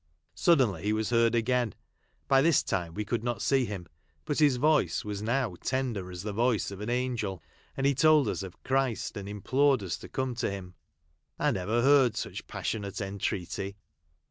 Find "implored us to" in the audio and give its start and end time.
9.29-10.09